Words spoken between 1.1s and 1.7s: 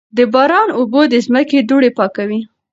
د ځمکې